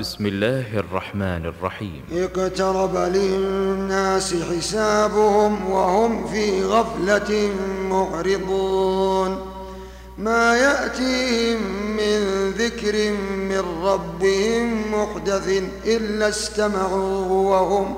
بسم 0.00 0.26
الله 0.26 0.78
الرحمن 0.78 1.46
الرحيم. 1.46 2.02
اقترب 2.12 2.96
للناس 2.96 4.34
حسابهم 4.34 5.70
وهم 5.70 6.26
في 6.26 6.64
غفلة 6.64 7.50
معرضون 7.90 9.46
ما 10.18 10.56
يأتيهم 10.56 11.60
من 11.96 12.50
ذكر 12.50 13.10
من 13.50 13.64
ربهم 13.84 14.94
محدث 14.94 15.62
إلا 15.86 16.28
استمعوه 16.28 17.32
وهم 17.32 17.96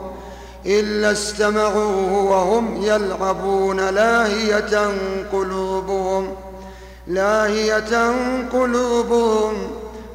إلا 0.66 1.12
استمعوه 1.12 2.12
وهم 2.12 2.82
يلعبون 2.82 3.80
لاهية 3.90 4.92
قلوبهم 5.32 6.34
لاهية 7.06 8.12
قلوبهم. 8.52 9.87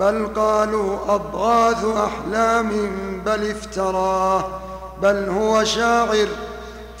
بل 0.00 0.26
قالوا 0.36 0.98
أضغاث 1.08 1.84
أحلام 1.84 2.70
بل 3.26 3.50
افتراه 3.50 4.44
بل 5.02 5.28
هو 5.28 5.64
شاعر 5.64 6.28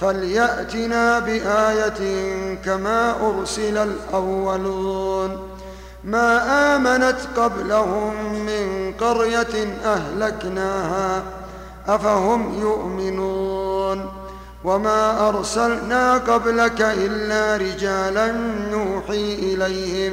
فليأتنا 0.00 1.18
بآية 1.18 2.34
كما 2.64 3.14
أرسل 3.28 3.78
الأولون. 3.78 5.38
ما 6.04 6.76
آمنت 6.76 7.16
قبلهم 7.36 8.32
من 8.32 8.92
قرية 9.00 9.76
أهلكناها 9.84 11.22
أفهم 11.88 12.60
يؤمنون؟ 12.60 14.10
وما 14.64 15.28
أرسلنا 15.28 16.14
قبلك 16.14 16.80
إلا 16.80 17.56
رجالا 17.56 18.32
نوحي 18.70 19.34
إليهم 19.34 20.12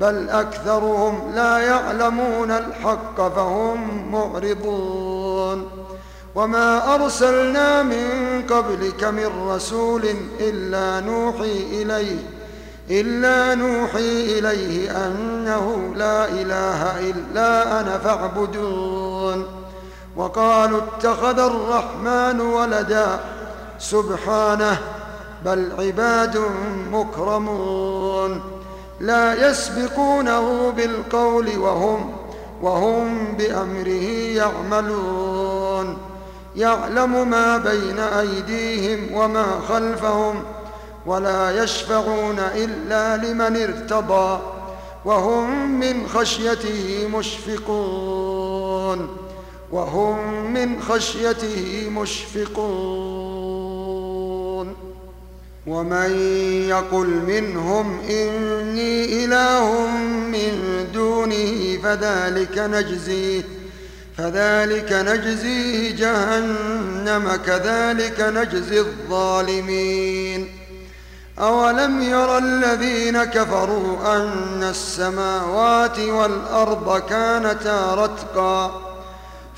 بل 0.00 0.28
أكثرهم 0.28 1.32
لا 1.34 1.58
يعلمون 1.58 2.50
الحق 2.50 3.16
فهم 3.16 4.12
معرضون. 4.12 5.68
وما 6.34 6.94
أرسلنا 6.94 7.82
من 7.82 8.42
قبلك 8.50 9.04
من 9.04 9.48
رسول 9.48 10.02
إلا 10.40 11.06
نوحي 11.06 11.82
إليه 11.82 12.16
إلا 12.90 13.54
نوحي 13.54 14.38
إليه 14.38 15.06
أنه 15.06 15.92
لا 15.96 16.28
إله 16.28 17.10
إلا 17.10 17.80
أنا 17.80 17.98
فاعبدون. 17.98 19.46
وقالوا 20.16 20.80
اتخذ 20.80 21.38
الرحمن 21.38 22.40
ولدا 22.40 23.20
سبحانه 23.78 24.78
بل 25.44 25.72
عباد 25.78 26.40
مكرمون. 26.92 28.40
لا 29.00 29.50
يسبقونه 29.50 30.70
بالقول 30.70 31.58
وهم 31.58 32.12
وهم 32.62 33.32
بأمره 33.38 34.04
يعملون. 34.36 35.98
يعلم 36.56 37.30
ما 37.30 37.58
بين 37.58 37.98
أيديهم 37.98 39.14
وما 39.14 39.60
خلفهم 39.68 40.42
ولا 41.06 41.62
يشفعون 41.62 42.38
إلا 42.38 43.16
لمن 43.16 43.62
ارتضى 43.62 44.40
وهم 45.04 45.80
من 45.80 46.08
خشيته 46.08 47.08
مشفقون. 47.14 49.08
وهم 49.72 50.44
من 50.52 50.82
خشيته 50.82 51.90
مشفقون. 51.90 53.15
ومن 55.66 56.10
يقل 56.68 57.06
منهم 57.06 58.00
إني 58.00 59.24
إله 59.24 59.86
من 60.32 60.52
دونه 60.94 61.78
فذلك 61.82 62.58
نجزيه 62.58 63.42
فذلك 64.18 64.92
نجزيه 64.92 65.96
جهنم 65.96 67.36
كذلك 67.46 68.20
نجزي 68.20 68.80
الظالمين. 68.80 70.48
أولم 71.38 72.02
ير 72.02 72.38
الذين 72.38 73.24
كفروا 73.24 74.16
أن 74.16 74.62
السماوات 74.62 75.98
والأرض 75.98 77.02
كانتا 77.08 77.94
رتقا 77.94 78.82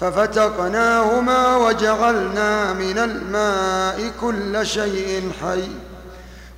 ففتقناهما 0.01 1.57
وجعلنا 1.57 2.73
من 2.73 2.99
الماء 2.99 4.13
كل 4.21 4.67
شيء 4.67 5.31
حي. 5.43 5.69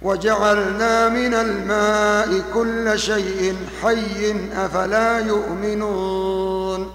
وجعلنا 0.03 1.09
من 1.09 1.35
الماء 1.35 2.43
كل 2.55 2.99
شيء 2.99 3.57
حي 3.83 4.37
أفلا 4.57 5.19
يؤمنون 5.19 6.91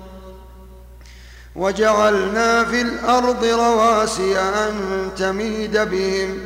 وجعلنا 1.56 2.63
في 2.63 2.81
الأرض 2.81 3.46
رواسي 3.46 4.40
أن 4.40 4.74
تميد 5.18 5.78
بهم 5.78 6.38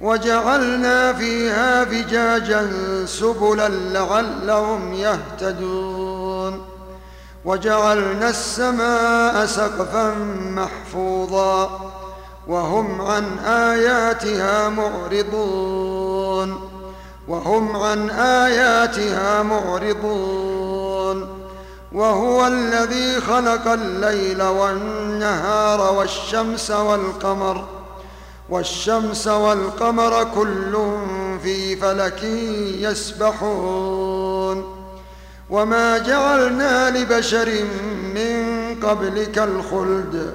وجعلنا 0.00 1.12
فيها 1.12 1.84
فجاجا 1.84 2.70
سبلا 3.06 3.68
لعلهم 3.68 4.94
يهتدون 4.94 6.66
وجعلنا 7.44 8.30
السماء 8.30 9.46
سقفا 9.46 10.14
محفوظا 10.50 11.93
وهم 12.48 13.00
عن 13.00 13.38
آياتها 13.38 14.68
معرضون. 14.68 16.70
وهم 17.28 17.76
عن 17.76 18.10
آياتها 18.10 19.42
معرضون. 19.42 21.28
وهو 21.92 22.46
الذي 22.46 23.20
خلق 23.20 23.68
الليل 23.68 24.42
والنهار 24.42 25.94
والشمس 25.94 26.70
والقمر. 26.70 27.64
والشمس 28.50 29.28
والقمر 29.28 30.26
كل 30.34 30.76
في 31.42 31.76
فلك 31.76 32.22
يسبحون. 32.80 34.64
وما 35.50 35.98
جعلنا 35.98 36.90
لبشر 36.90 37.52
من 38.14 38.44
قبلك 38.82 39.38
الخلد. 39.38 40.34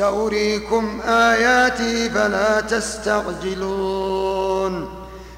سأريكم 0.00 1.00
آياتي 1.06 2.10
فلا 2.10 2.60
تستعجلون 2.60 4.08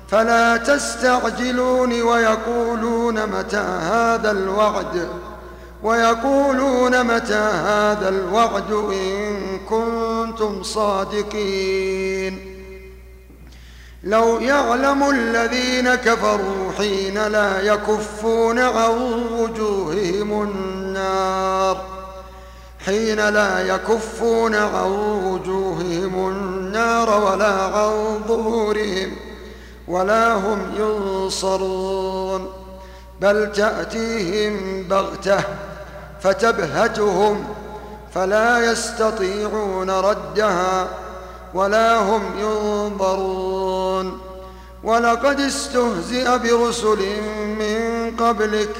فلا 0.08 0.56
تستعجلون 0.56 2.02
ويقولون 2.02 3.26
متى 3.26 3.56
هذا 3.56 4.30
الوعد 4.30 5.08
ويقولون 5.82 7.04
متى 7.04 7.34
هذا 7.34 8.08
الوعد 8.08 8.72
إن 8.72 9.58
كنتم 9.68 10.62
صادقين. 10.62 12.52
لو 14.04 14.40
يعلم 14.40 15.10
الذين 15.10 15.94
كفروا 15.94 16.72
حين 16.78 17.26
لا 17.26 17.60
يكفون 17.60 18.58
عن 18.58 18.98
وجوههم 19.32 20.42
النار 20.42 21.81
حين 22.87 23.29
لا 23.29 23.75
يكفون 23.75 24.55
عن 24.55 24.90
وجوههم 25.25 26.29
النار 26.29 27.25
ولا 27.25 27.52
عن 27.62 28.20
ظهورهم 28.29 29.17
ولا 29.88 30.34
هم 30.34 30.75
ينصرون. 30.79 32.52
بل 33.20 33.52
تأتيهم 33.52 34.82
بغتة 34.82 35.40
فتبهتهم 36.20 37.44
فلا 38.14 38.73
يستطيعون 38.73 39.90
ردها 39.90 40.88
ولا 41.55 41.99
هم 41.99 42.23
ينظرون. 42.38 44.20
ولقد 44.84 45.40
استهزئ 45.40 46.38
برسل 46.38 46.99
من 47.58 48.17
قبلك 48.17 48.76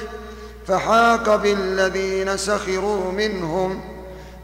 فحاق 0.67 1.35
بالذين 1.35 2.37
سخروا 2.37 3.11
منهم 3.11 3.92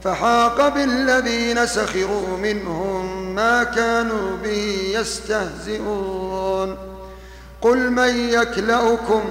فحاق 0.03 0.67
بالذين 0.67 1.65
سخروا 1.65 2.37
منهم 2.37 3.35
ما 3.35 3.63
كانوا 3.63 4.37
به 4.43 4.91
يستهزئون. 4.95 6.77
قل 7.61 7.91
من 7.91 8.29
يكلؤكم 8.29 9.21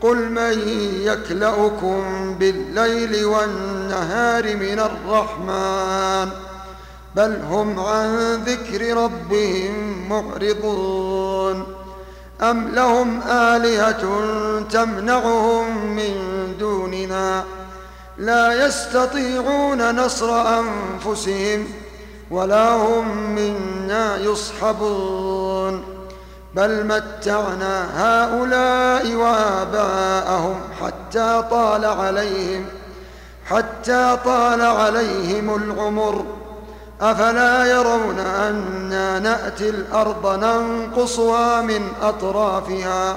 قل 0.00 0.16
من 0.16 0.68
يكلؤكم 1.02 2.34
بالليل 2.38 3.24
والنهار 3.24 4.56
من 4.56 4.78
الرحمن 4.78 6.30
بل 7.16 7.42
هم 7.50 7.80
عن 7.80 8.34
ذكر 8.34 8.96
ربهم 8.96 10.08
معرضون. 10.08 11.66
أم 12.42 12.68
لهم 12.68 13.20
آلهة 13.22 14.02
تمنعهم 14.70 15.86
من 15.96 16.14
دوننا؟ 16.58 17.44
لا 18.20 18.66
يستطيعون 18.66 19.96
نصر 19.96 20.60
أنفسهم 20.60 21.66
ولا 22.30 22.74
هم 22.74 23.34
منا 23.34 24.16
يصحبون. 24.16 25.84
بل 26.54 26.86
متعنا 26.86 27.86
هؤلاء 27.94 29.14
وآباءهم 29.14 30.60
حتى 30.82 31.44
طال 31.50 31.84
عليهم 31.84 32.66
حتى 33.46 34.18
طال 34.24 34.60
عليهم 34.60 35.54
العمر. 35.54 36.24
أفلا 37.00 37.64
يرون 37.64 38.18
أنا 38.18 39.18
نأتي 39.18 39.68
الأرض 39.68 40.44
ننقصها 40.44 41.60
من 41.60 41.88
أطرافها؟ 42.02 43.16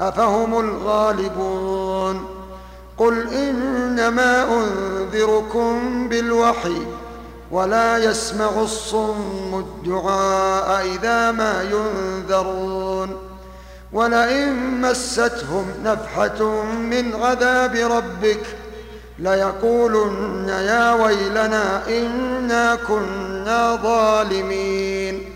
أفهم 0.00 0.60
الغالبون. 0.60 2.35
قل 2.98 3.28
إنما 3.34 4.44
أنذركم 4.44 6.08
بالوحي 6.08 6.82
ولا 7.50 7.98
يسمع 7.98 8.50
الصم 8.62 9.58
الدعاء 9.58 10.86
إذا 10.86 11.32
ما 11.32 11.62
ينذرون 11.62 13.16
ولئن 13.92 14.80
مستهم 14.80 15.66
نفحة 15.84 16.62
من 16.74 17.14
عذاب 17.14 17.74
ربك 17.76 18.40
ليقولن 19.18 20.48
يا 20.48 20.92
ويلنا 20.92 21.88
إنا 21.88 22.74
كنا 22.88 23.76
ظالمين 23.82 25.35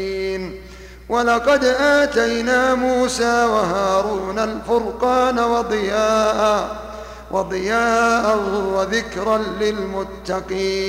ولقد 1.11 1.63
آتينا 1.79 2.75
موسى 2.75 3.45
وهارون 3.45 4.39
الفرقان 4.39 5.39
وضياء 5.39 6.81
وضياء 7.31 8.37
وذكرا 8.75 9.37
للمتقين 9.61 10.87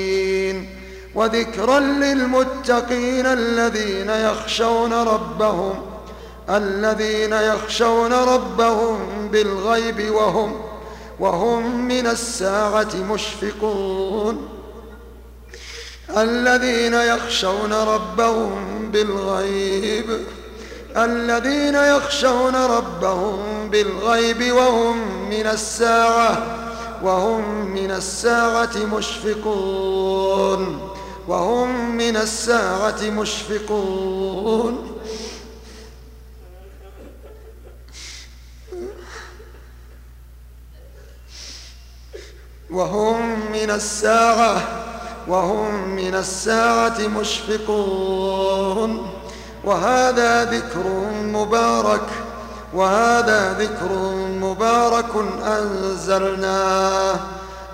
وذكرا 1.14 1.80
للمتقين 1.80 3.26
الذين 3.26 4.10
يخشون 4.10 4.92
ربهم 4.92 5.82
الذين 6.50 7.32
يخشون 7.32 8.12
ربهم 8.12 9.28
بالغيب 9.32 10.10
وهم 10.10 10.60
وهم 11.20 11.88
من 11.88 12.06
الساعة 12.06 12.96
مشفقون. 13.10 14.48
الذين 16.16 16.94
يخشون 16.94 17.72
ربهم 17.72 18.90
بالغيب 18.90 20.24
الذين 20.96 21.74
يخشون 21.74 22.56
ربهم 22.56 23.70
بالغيب 23.70 24.52
وهم 24.52 25.28
من 25.30 25.46
الساعة 25.46 26.58
وهم 27.02 27.66
من 27.66 27.90
الساعة 27.90 28.76
مشفقون 28.76 30.88
وهم 31.28 31.96
من 31.96 32.16
الساعة 32.16 33.02
مشفقون. 33.02 34.88
وهم 42.70 43.52
من 43.52 43.70
الساعة 43.70 44.91
وهم 45.28 45.88
من 45.88 46.14
الساعة 46.14 46.98
مشفقون. 47.20 48.90
وهذا 49.64 50.44
ذكر 50.44 50.86
مبارك 51.24 52.08
وهذا 52.74 53.52
ذكر 53.58 53.92
مبارك 54.40 55.12
أنزلناه. 55.44 57.20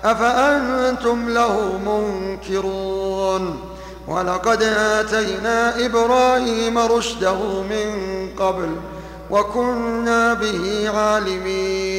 أفأنتم 0.03 1.29
له 1.29 1.79
منكرون؟ 1.85 3.59
ولقد 4.07 4.63
آتينا 4.63 5.85
إبراهيم 5.85 6.77
رشده 6.77 7.61
من 7.61 7.89
قبل 8.39 8.75
وكنا 9.31 10.33
به 10.33 10.89
عالمين. 10.89 11.98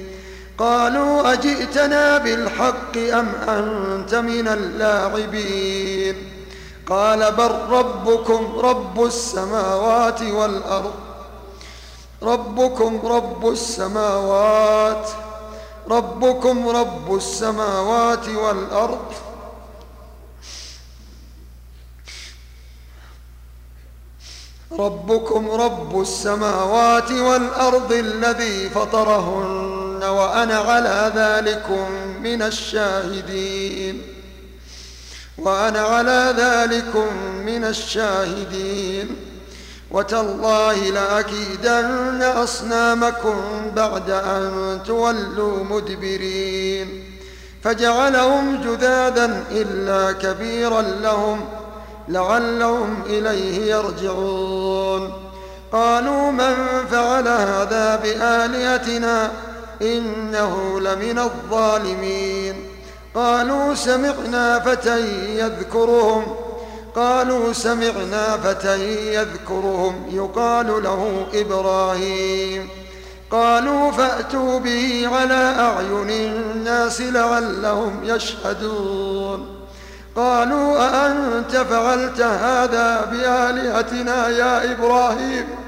قالوا 0.61 1.33
أجئتنا 1.33 2.17
بالحق 2.17 2.97
أم 2.97 3.27
أنت 3.49 4.15
من 4.15 4.47
اللاعبين؟ 4.47 6.15
قال 6.87 7.31
بل 7.31 7.51
ربكم 7.69 8.59
رب 8.59 9.03
السماوات 9.03 10.21
والأرض 10.21 10.93
ربكم 12.23 12.99
رب 13.07 13.49
السماوات 13.49 15.09
ربكم 15.89 16.69
رب 16.69 17.15
السماوات 17.15 18.27
والأرض. 18.29 19.05
ربكم 24.79 25.51
رب 25.51 26.01
السماوات 26.01 27.11
والأرض 27.11 27.91
الذي 27.91 28.69
فطرهن 28.69 29.60
وأنا 30.03 30.57
على 30.57 31.11
ذلكم 31.15 31.91
من 32.23 32.41
الشاهدين. 32.41 34.01
وأنا 35.37 35.79
على 35.79 36.33
ذلكم 36.37 37.07
من 37.45 37.63
الشاهدين. 37.63 39.15
وتالله 39.91 40.75
لأكيدن 40.75 42.21
أصنامكم 42.21 43.41
بعد 43.75 44.09
أن 44.09 44.79
تولوا 44.85 45.63
مدبرين. 45.63 47.03
فجعلهم 47.63 48.61
جذاذا 48.61 49.43
إلا 49.51 50.11
كبيرا 50.11 50.81
لهم 50.81 51.45
لعلهم 52.07 53.03
إليه 53.05 53.75
يرجعون. 53.75 55.13
قالوا 55.71 56.31
من 56.31 56.55
فعل 56.91 57.27
هذا 57.27 57.95
بآلهتنا؟ 57.95 59.31
إنه 59.81 60.79
لمن 60.79 61.19
الظالمين. 61.19 62.55
قالوا 63.15 63.75
سمعنا 63.75 64.59
فتى 64.59 64.99
يذكرهم. 65.39 66.35
قالوا 66.95 67.53
سمعنا 67.53 68.37
فتى 68.37 69.13
يذكرهم. 69.13 70.05
يقال 70.11 70.83
له 70.83 71.25
إبراهيم. 71.33 72.69
قالوا 73.31 73.91
فأتوا 73.91 74.59
به 74.59 75.09
على 75.13 75.55
أعين 75.59 76.09
الناس 76.09 77.01
لعلهم 77.01 77.99
يشهدون. 78.03 79.61
قالوا 80.15 80.77
أأنت 80.77 81.55
فعلت 81.55 82.21
هذا 82.21 83.05
بآلهتنا 83.11 84.29
يا 84.29 84.71
إبراهيم؟ 84.71 85.60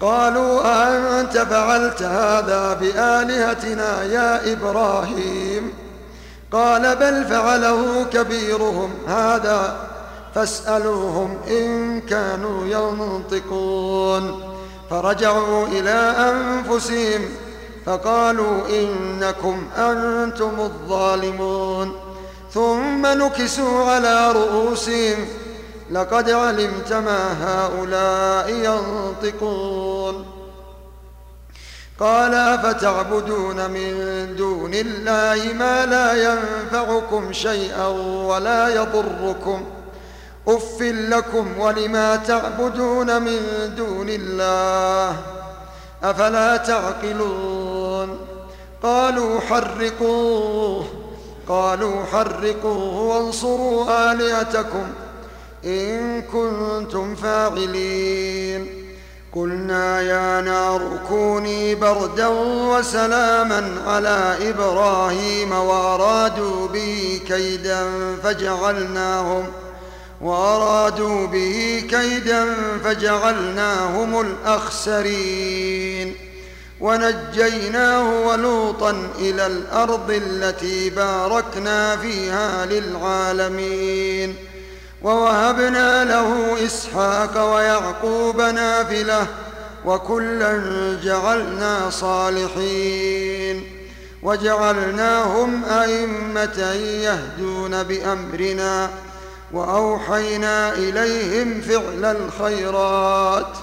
قالوا 0.00 0.60
أأنت 0.64 1.38
فعلت 1.38 2.02
هذا 2.02 2.74
بآلهتنا 2.80 4.02
يا 4.04 4.52
إبراهيم؟ 4.52 5.72
قال 6.52 6.96
بل 6.96 7.24
فعله 7.24 8.04
كبيرهم 8.12 8.90
هذا 9.08 9.76
فاسألوهم 10.34 11.38
إن 11.48 12.00
كانوا 12.00 12.66
ينطقون. 12.66 14.42
فرجعوا 14.90 15.66
إلى 15.66 16.14
أنفسهم 16.18 17.28
فقالوا 17.86 18.68
إنكم 18.68 19.66
أنتم 19.76 20.52
الظالمون. 20.58 22.00
ثم 22.54 23.06
نكسوا 23.06 23.90
على 23.90 24.32
رؤوسهم 24.32 25.26
لقد 25.90 26.30
علمت 26.30 26.92
ما 26.92 27.22
هؤلاء 27.42 28.50
ينطقون. 28.50 30.26
قال 32.00 32.34
أفتعبدون 32.34 33.70
من 33.70 33.92
دون 34.36 34.74
الله 34.74 35.52
ما 35.52 35.86
لا 35.86 36.32
ينفعكم 36.32 37.32
شيئا 37.32 37.86
ولا 38.26 38.68
يضركم. 38.68 39.64
أف 40.48 40.80
لكم 40.80 41.58
ولما 41.58 42.16
تعبدون 42.16 43.22
من 43.22 43.40
دون 43.76 44.06
الله؟ 44.08 45.16
أفلا 46.02 46.56
تعقلون؟ 46.56 48.18
قالوا 48.82 49.40
حرقوه 49.40 50.86
قالوا 51.48 52.04
حرقوه 52.04 52.98
وانصروا 53.02 54.12
آلهتكم. 54.12 54.86
إن 55.66 56.22
كنتم 56.22 57.14
فاعلين. 57.14 58.66
قلنا 59.32 60.00
يا 60.00 60.40
نار 60.40 61.00
كوني 61.08 61.74
بردا 61.74 62.26
وسلاما 62.72 63.82
على 63.86 64.36
إبراهيم 64.50 65.52
وأرادوا 65.52 66.68
به 66.68 67.20
كيدا 67.28 67.86
فجعلناهم 68.22 69.44
وأرادوا 70.20 71.26
به 71.26 71.84
كيدا 71.90 72.54
فجعلناهم 72.84 74.20
الأخسرين. 74.20 76.14
ونجيناه 76.80 78.26
ولوطا 78.26 78.90
إلى 79.18 79.46
الأرض 79.46 80.10
التي 80.10 80.90
باركنا 80.90 81.96
فيها 81.96 82.66
للعالمين. 82.66 84.34
ووهبنا 85.06 86.04
له 86.04 86.56
إسحاق 86.66 87.54
ويعقوب 87.54 88.40
نافلة 88.40 89.26
وكلا 89.84 90.62
جعلنا 91.02 91.90
صالحين 91.90 93.64
وجعلناهم 94.22 95.64
أئمة 95.64 96.72
يهدون 97.02 97.82
بأمرنا 97.82 98.90
وأوحينا 99.52 100.72
إليهم 100.72 101.60
فعل 101.60 102.04
الخيرات 102.04 103.56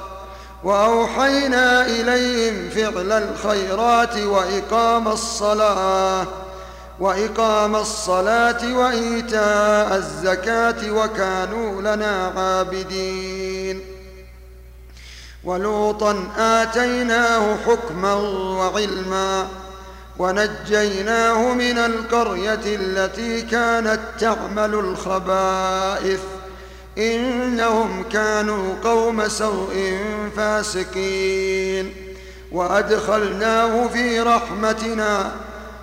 وأوحينا 0.63 1.85
إليهم 1.85 2.69
فعل 2.69 3.11
الخيرات 3.11 4.17
وإقام 4.17 5.07
الصلاة 5.07 6.27
وإقام 6.99 7.75
الصلاة 7.75 8.77
وإيتاء 8.77 9.95
الزكاة 9.95 10.91
وكانوا 10.91 11.81
لنا 11.81 12.33
عابدين. 12.37 13.81
ولوطا 15.43 16.23
آتيناه 16.37 17.57
حكما 17.65 18.13
وعلما 18.13 19.47
ونجيناه 20.19 21.53
من 21.53 21.77
القرية 21.77 22.61
التي 22.65 23.41
كانت 23.41 23.99
تعمل 24.19 24.73
الخبائث. 24.73 26.19
إنهم 26.97 28.03
كانوا 28.03 28.75
قوم 28.83 29.27
سوء 29.27 29.97
فاسقين. 30.37 31.93
وأدخلناه 32.51 33.87
في 33.87 34.19
رحمتنا 34.19 35.31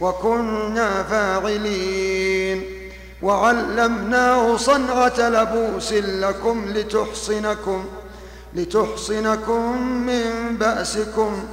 وكنا 0.00 1.02
فاعلين. 1.02 2.78
وعلمناه 3.22 4.56
صنعة 4.56 5.28
لبوس 5.28 5.92
لكم 5.92 6.64
لتحصنكم 6.68 7.84
لتحصنكم 8.54 9.82
من 9.82 10.56
بأسكم 10.60 11.44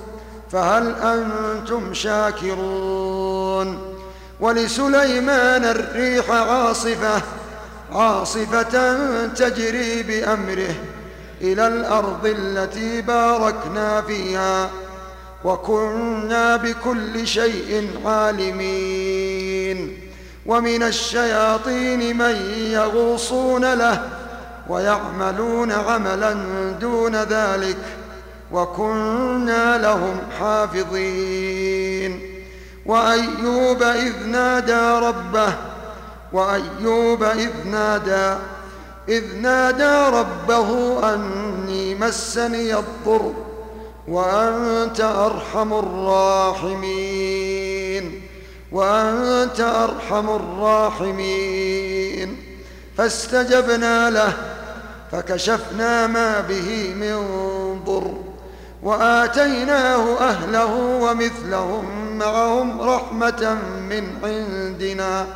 فهل 0.51 0.95
أنتم 0.95 1.93
شاكرون؟ 1.93 3.95
ولسليمان 4.39 5.65
الريح 5.65 6.31
عاصفة 6.31 7.21
عاصفة 7.91 9.27
تجري 9.27 10.03
بأمره 10.03 10.75
إلى 11.41 11.67
الأرض 11.67 12.25
التي 12.25 13.01
باركنا 13.01 14.01
فيها. 14.01 14.69
وكنا 15.45 16.55
بكل 16.55 17.27
شيء 17.27 17.89
عالمين. 18.05 19.99
ومن 20.45 20.83
الشياطين 20.83 22.17
من 22.17 22.35
يغوصون 22.71 23.73
له 23.73 24.09
ويعملون 24.69 25.71
عملا 25.71 26.33
دون 26.81 27.15
ذلك 27.15 27.77
وكنا 28.51 29.77
لهم 29.77 30.17
حافظين. 30.39 32.21
وأيوب 32.85 33.83
إذ 33.83 34.27
نادى 34.27 35.05
ربه 35.07 35.53
وأيوب 36.33 37.23
إذ 37.23 37.51
نادى 37.71 38.37
إذ 39.09 39.35
نادى 39.41 40.17
ربه 40.17 40.99
أني 41.13 41.95
مسني 41.95 42.79
الضر. 42.79 43.33
وأنت 44.07 45.01
أرحم 45.01 45.73
الراحمين. 45.73 47.01
وأنت 48.71 49.59
أرحم 49.59 50.29
الراحمين. 50.29 52.37
فاستجبنا 52.97 54.09
له 54.09 54.33
فكشفنا 55.11 56.07
ما 56.07 56.41
به 56.41 56.93
من 56.93 57.15
ضر. 57.85 58.13
وآتيناه 58.83 60.19
أهله 60.19 60.75
ومثلهم 60.75 62.17
معهم 62.17 62.81
رحمة 62.81 63.57
من 63.89 64.07
عندنا 64.23 65.27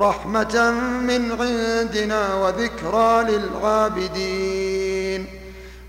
رحمة 0.00 0.70
من 1.00 1.32
عندنا 1.40 2.34
وذكرى 2.34 3.22
للعابدين. 3.22 4.85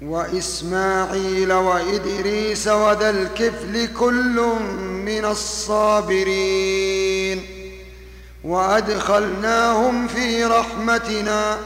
وإسماعيل 0.01 1.53
وإدريس 1.53 2.67
وذا 2.67 3.09
الكفل 3.09 3.87
كل 3.99 4.45
من 5.05 5.25
الصابرين 5.25 6.77
وأدخلناهم 8.43 10.07
في 10.07 10.45
رحمتنا 10.45 11.57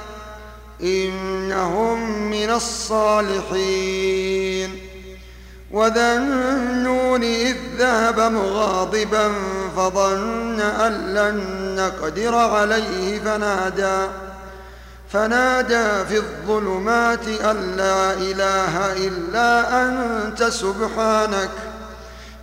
إنهم 0.82 2.30
من 2.30 2.50
الصالحين 2.50 4.12
وذا 5.72 6.18
النون 6.18 7.24
إذ 7.24 7.56
ذهب 7.78 8.20
مغاضبا 8.20 9.32
فظن 9.78 10.60
أن 10.62 11.14
لن 11.14 11.42
نقدر 11.76 12.36
عليه 12.36 13.20
فنادى 13.20 14.08
فنادى 15.14 16.06
في 16.10 16.18
الظلمات 16.18 17.28
أن 17.28 17.76
لا 17.78 18.14
إله 18.14 18.94
إلا 19.08 19.84
أنت 19.84 20.44
سبحانك. 20.44 21.50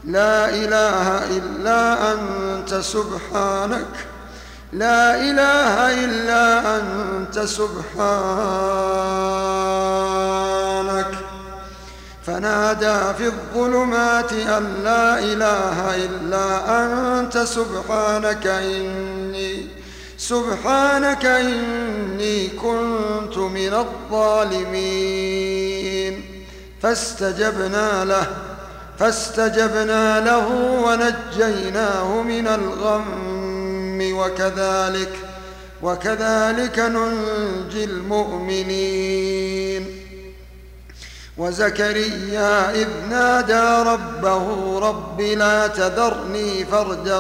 لا 0.04 0.48
إله 0.48 1.37
إلا 1.37 2.12
أنت 2.12 2.74
سبحانك. 2.74 4.07
لا 4.72 5.14
إله 5.14 6.04
إلا 6.04 6.76
أنت 6.76 7.38
سبحانك. 7.38 7.88
فنادى 12.26 13.14
في 13.18 13.26
الظلمات 13.26 14.33
أن 14.33 14.74
لا 14.85 15.18
إله 15.18 15.96
إلا 15.96 16.46
أنت 16.83 17.38
سبحانك 17.38 18.46
إني 18.46 19.78
سبحانك 20.18 21.26
إني 21.26 22.48
كنت 22.48 23.38
من 23.38 23.74
الظالمين. 23.74 25.35
فاستجبنا 26.83 28.04
له 28.04 28.26
فاستجبنا 28.98 30.20
له 30.20 30.46
ونجيناه 30.85 32.22
من 32.22 32.46
الغم 32.46 34.18
وكذلك 34.18 35.12
وكذلك 35.83 36.78
ننجي 36.78 37.85
المؤمنين. 37.85 39.85
وزكريا 41.38 42.70
إذ 42.70 42.88
نادى 43.11 43.90
ربه 43.90 44.78
رب 44.78 45.20
لا 45.20 45.66
تذرني 45.66 46.64
فردا 46.64 47.18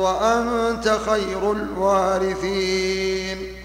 وأنت 0.00 0.98
خير 1.06 1.52
الوارثين. 1.52 3.56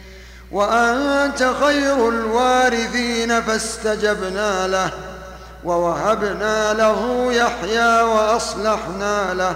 وأنت 0.52 1.52
خير 1.64 2.10
الوارثين 2.10 3.42
فاستجبنا 3.42 4.68
له 4.68 4.92
ووهبنا 5.64 6.74
له 6.74 7.34
يحيى 7.34 8.02
وأصلحنا 8.02 9.34
له 9.34 9.56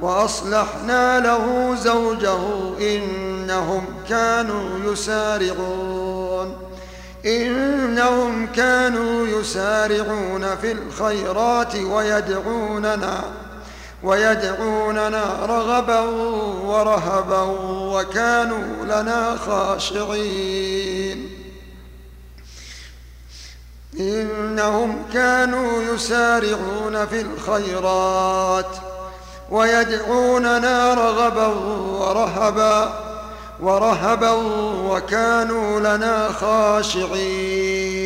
وأصلحنا 0.00 1.20
له 1.20 1.76
زوجه 1.82 2.38
إنهم 2.80 3.84
كانوا 4.08 4.92
يسارعون. 4.92 6.56
إنهم 7.26 8.46
كانوا 8.46 9.26
يسارعون 9.26 10.56
في 10.56 10.72
الخيرات 10.72 11.76
ويدعوننا 11.76 13.24
ويدعوننا 14.02 15.46
رغبا 15.46 16.00
ورهبا 16.64 17.42
وكانوا 17.92 18.84
لنا 18.84 19.36
خاشعين. 19.46 21.30
إنهم 24.00 25.02
كانوا 25.12 25.82
يسارعون 25.82 27.06
في 27.06 27.20
الخيرات 27.20 28.76
ويدعوننا 29.50 30.94
رغبا 30.94 31.46
ورهبا 32.00 33.06
ورهبا 33.60 34.32
وكانوا 34.90 35.80
لنا 35.80 36.32
خاشعين. 36.32 38.05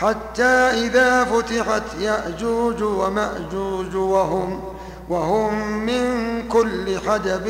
حتى 0.00 0.42
إذا 0.86 1.24
فتحت 1.24 1.82
يأجوج 2.00 2.82
ومأجوج 2.82 3.94
وهم 3.94 4.62
وهم 5.08 5.72
من 5.86 6.42
كل 6.48 6.98
حدب 7.08 7.46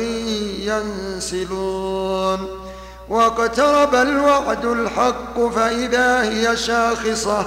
ينسلون. 0.59 2.47
واقترب 3.09 3.95
الوعد 3.95 4.65
الحق 4.65 5.39
فإذا 5.55 6.21
هي 6.21 6.57
شاخصة 6.57 7.45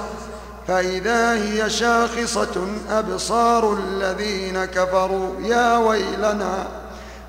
فإذا 0.67 1.33
هي 1.33 1.69
شاخصة 1.69 2.67
أبصار 2.89 3.73
الذين 3.73 4.65
كفروا. 4.65 5.29
يا 5.41 5.77
ويلنا 5.77 6.67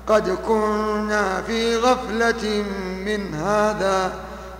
قد 0.07 0.37
كنا 0.47 1.41
في 1.41 1.77
غفلة 1.77 2.63
من 3.05 3.33
هذا 3.33 4.13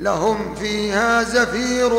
لهم 0.00 0.54
فيها 0.54 1.22
زفير 1.22 1.92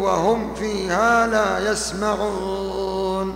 وهم 0.00 0.54
فيها 0.54 1.26
لا 1.26 1.70
يسمعون. 1.70 3.34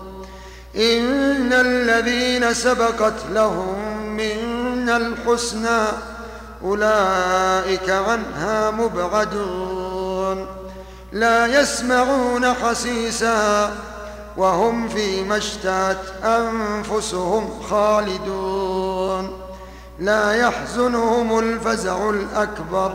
إن 0.77 1.53
الذين 1.53 2.55
سبقت 2.55 3.14
لهم 3.33 4.07
منا 4.07 4.97
الحسنى 4.97 5.87
أولئك 6.64 7.90
عنها 7.90 8.71
مبعدون. 8.71 10.47
لا 11.12 11.61
يسمعون 11.61 12.55
حسيسا 12.55 13.71
وهم 14.37 14.88
فيما 14.88 15.37
اشتهت 15.37 16.25
أنفسهم 16.25 17.62
خالدون. 17.71 19.40
لا 19.99 20.33
يحزنهم 20.33 21.38
الفزع 21.38 22.11
الأكبر 22.11 22.94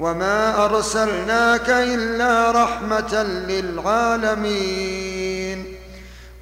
وما 0.00 0.64
أرسلناك 0.64 1.70
إلا 1.70 2.50
رحمة 2.50 3.22
للعالمين 3.48 4.98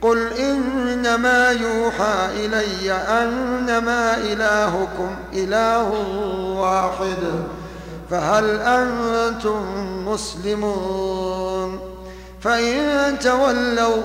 قل 0.03 0.33
إنما 0.33 1.51
يوحى 1.51 2.29
إلي 2.47 2.93
أنما 2.93 4.17
إلهكم 4.17 5.17
إله 5.33 5.91
واحد 6.57 7.17
فهل 8.11 8.61
أنتم 8.61 9.63
مسلمون 10.09 11.81
فإن 12.41 13.19
تولوا 13.19 14.03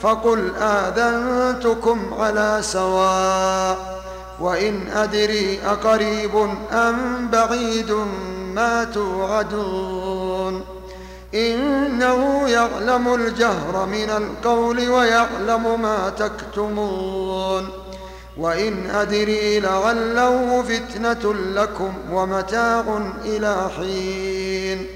فقل 0.00 0.52
آذنتكم 0.56 2.14
على 2.18 2.58
سواء 2.60 4.02
وإن 4.40 4.88
أدري 4.94 5.60
أقريب 5.66 6.36
أم 6.72 7.28
بعيد 7.32 7.96
ما 8.54 8.84
توعدون 8.84 10.64
إنه 11.34 12.48
يعلم 12.48 13.14
الجهر 13.14 13.86
من 13.86 14.10
القول 14.10 14.88
ويعلم 14.88 15.82
ما 15.82 16.12
تكتمون 16.18 17.68
وإن 18.36 18.90
أدري 18.90 19.60
لعله 19.60 20.62
فتنة 20.62 21.34
لكم 21.34 21.92
ومتاع 22.12 22.84
إلى 23.24 23.70
حين 23.76 24.86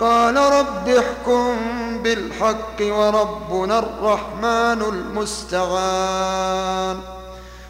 قال 0.00 0.36
رب 0.36 0.88
احكم 0.88 1.56
بالحق 2.02 2.80
وربنا 2.80 3.78
الرحمن 3.78 4.82
المستعان 5.22 6.96